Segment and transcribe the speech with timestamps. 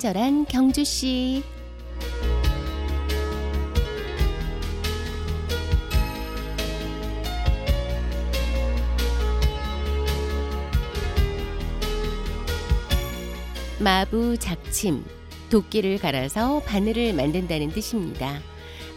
[0.00, 1.42] 친절한 경주 씨.
[13.78, 15.04] 마부 작침,
[15.50, 18.40] 도끼를 갈아서 바늘을 만든다는 뜻입니다.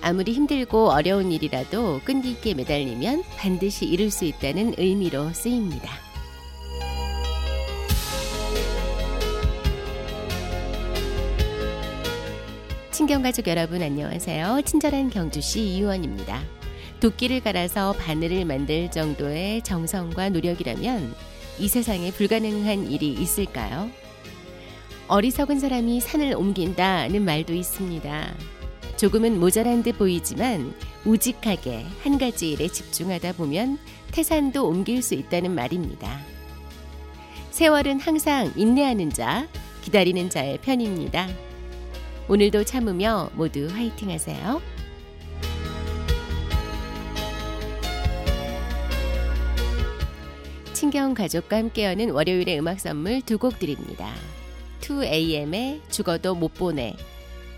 [0.01, 6.12] 아무리 힘들고 어려운 일이라도 끈기 있게 매달리면 반드시 이룰 수 있다는 의미로 쓰입니다.
[13.03, 14.61] 친경가족 여러분 안녕하세요.
[14.63, 16.41] 친절한 경주시 이유원입니다.
[17.01, 21.13] 도끼를 갈아서 바늘을 만들 정도의 정성과 노력이라면
[21.59, 23.89] 이 세상에 불가능한 일이 있을까요?
[25.09, 28.33] 어리석은 사람이 산을 옮긴다는 말도 있습니다.
[28.95, 30.73] 조금은 모자란 듯 보이지만
[31.03, 33.79] 우직하게 한 가지 일에 집중하다 보면
[34.13, 36.21] 태산도 옮길 수 있다는 말입니다.
[37.51, 39.49] 세월은 항상 인내하는 자,
[39.81, 41.27] 기다리는 자의 편입니다.
[42.33, 44.59] 오늘도 참으며 모두 화이팅 하세요.
[50.73, 54.11] 친경 가족과 함께 하는 월요일의 음악 선물 두 곡 드립니다.
[54.81, 56.95] 2AM의 죽어도 못 보내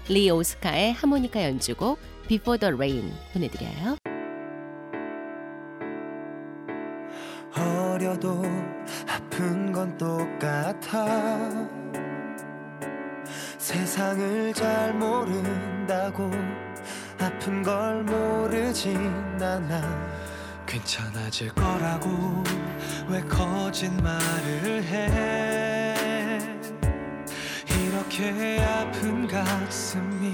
[0.09, 3.96] 리 오스카의 하모니카 연주곡 Before the Rain 보내드려요.
[7.56, 8.44] 어려도
[9.08, 11.66] 아픈 건 똑같아
[13.66, 16.30] 세상을 잘 모른다고
[17.20, 18.96] 아픈 걸 모르진
[19.42, 19.82] 않아.
[20.68, 22.44] 괜찮아질 거라고
[23.08, 26.38] 왜 거짓말을 해?
[27.68, 30.32] 이렇게 아픈 가슴이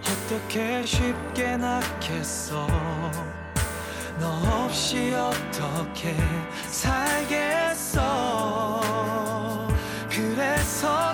[0.00, 2.66] 어떻게 쉽게 낫겠어?
[4.18, 6.16] 너 없이 어떻게
[6.66, 8.00] 살겠어?
[10.10, 11.09] 그래서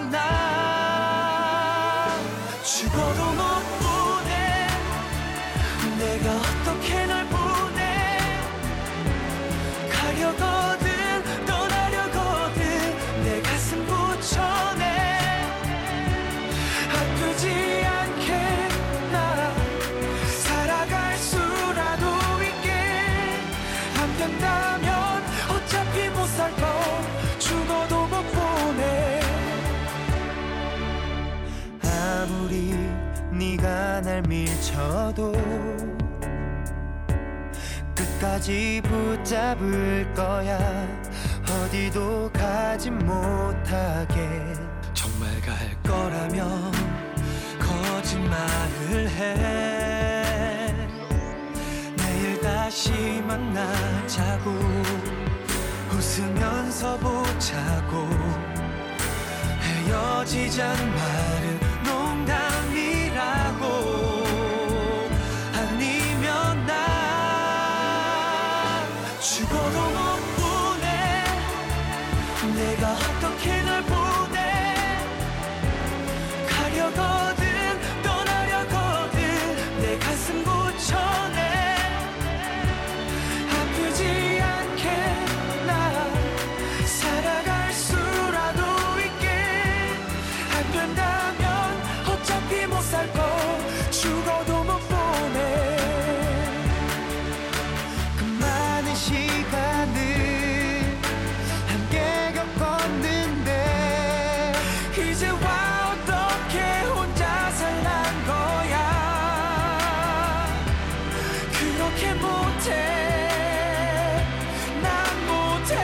[34.60, 35.32] 쳐도
[37.94, 40.58] 끝까지 붙잡을 거야.
[41.48, 44.28] 어디도 가지 못하게.
[44.94, 46.72] 정말 갈 거라면
[47.58, 50.74] 거짓말을 해.
[51.96, 52.90] 내일 다시
[53.26, 54.50] 만나자고.
[55.90, 58.08] 웃으면서 보자고.
[59.60, 61.45] 헤어지자는 말
[111.74, 112.68] 그렇게 못해.
[114.82, 114.86] 난
[115.26, 115.74] 못해.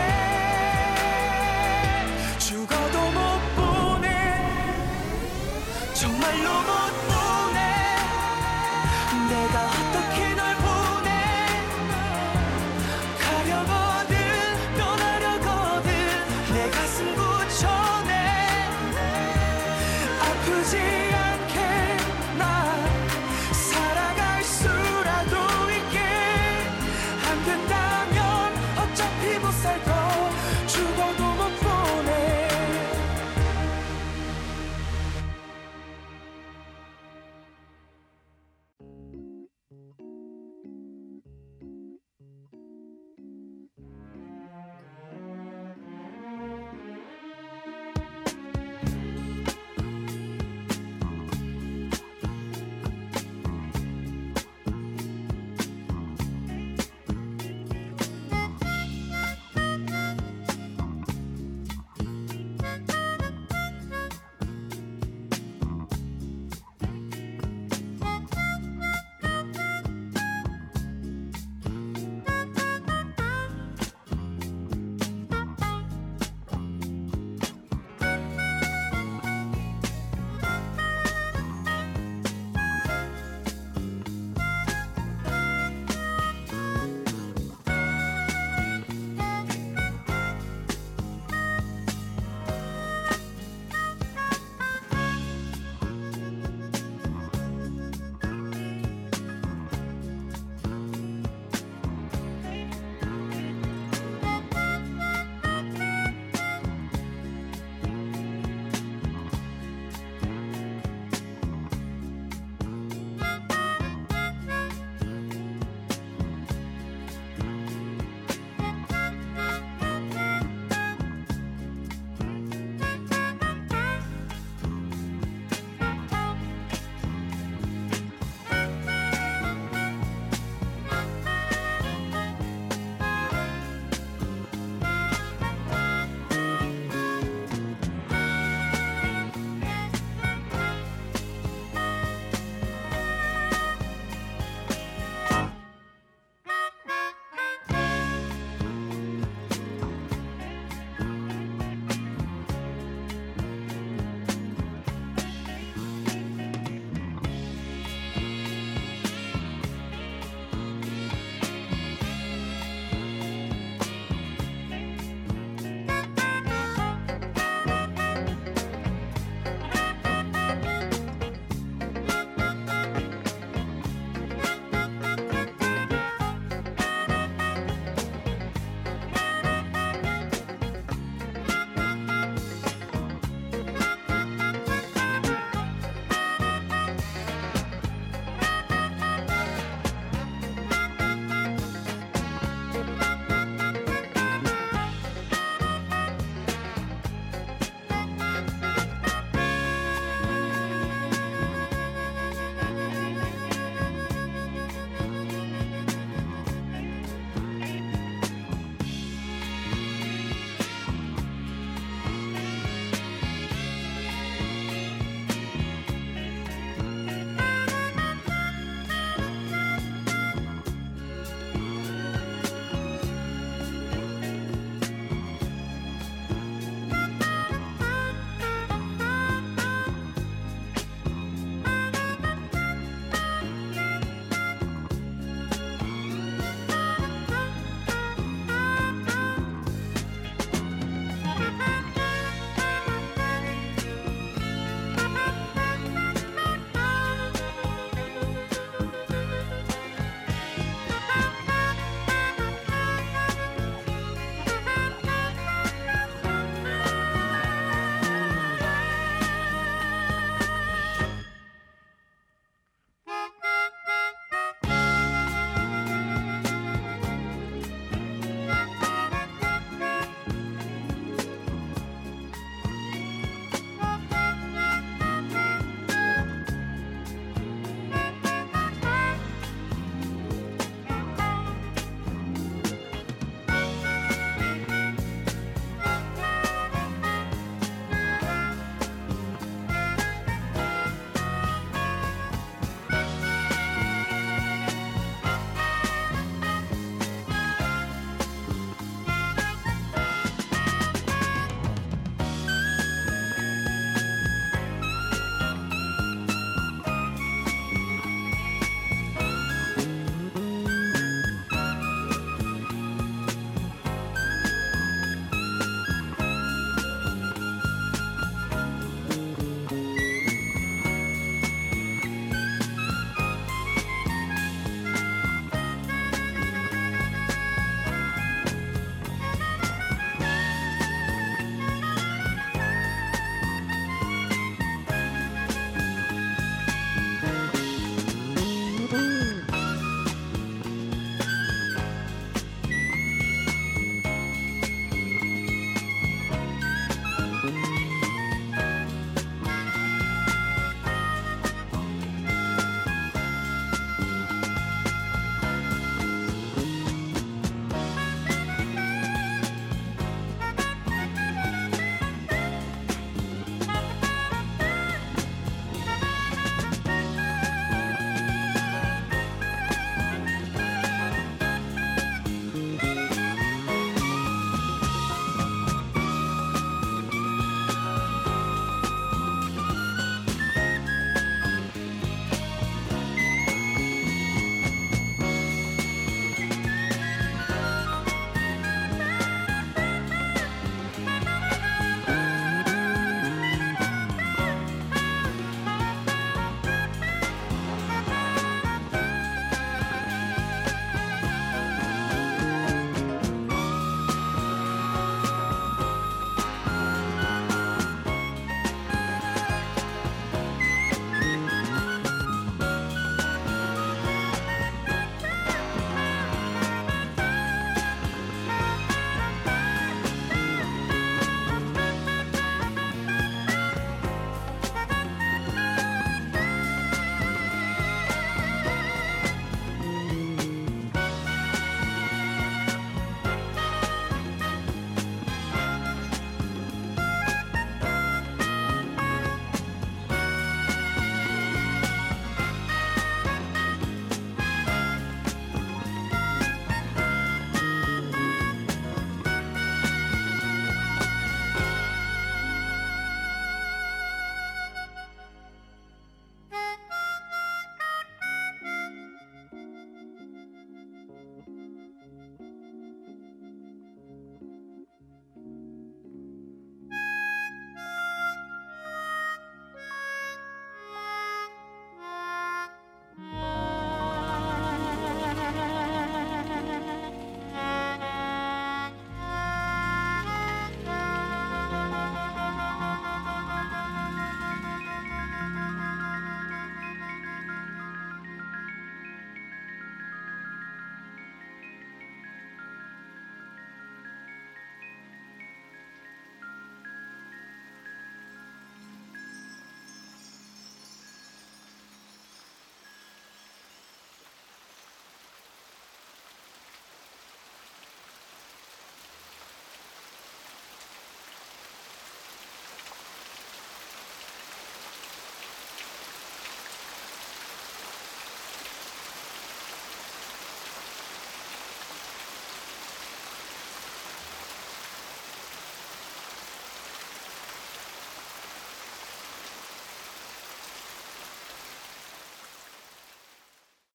[2.38, 3.20] 죽어도 못
[3.56, 4.06] 보내.
[5.94, 6.73] 정말로 못
[7.08, 7.58] 보내.
[9.29, 11.08] 내가 어떻게 널 보내?
[13.19, 14.14] 가려거든
[14.78, 15.88] 떠나려거든.
[16.55, 18.12] 내 가슴 붙여내.
[20.20, 21.01] 아프지